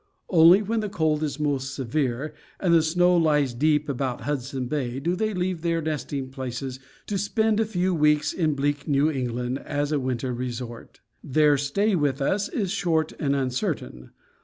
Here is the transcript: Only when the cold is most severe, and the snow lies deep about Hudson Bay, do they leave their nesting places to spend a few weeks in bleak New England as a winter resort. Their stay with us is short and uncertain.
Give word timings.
Only 0.31 0.63
when 0.63 0.79
the 0.79 0.89
cold 0.89 1.21
is 1.21 1.39
most 1.39 1.75
severe, 1.75 2.33
and 2.59 2.73
the 2.73 2.81
snow 2.81 3.15
lies 3.15 3.53
deep 3.53 3.87
about 3.87 4.21
Hudson 4.21 4.65
Bay, 4.65 4.99
do 4.99 5.15
they 5.15 5.31
leave 5.31 5.61
their 5.61 5.79
nesting 5.79 6.31
places 6.31 6.79
to 7.05 7.19
spend 7.19 7.59
a 7.59 7.67
few 7.67 7.93
weeks 7.93 8.33
in 8.33 8.55
bleak 8.55 8.87
New 8.87 9.11
England 9.11 9.59
as 9.59 9.91
a 9.91 9.99
winter 9.99 10.33
resort. 10.33 11.01
Their 11.23 11.55
stay 11.55 11.93
with 11.95 12.19
us 12.19 12.49
is 12.49 12.71
short 12.71 13.13
and 13.19 13.35
uncertain. 13.35 14.09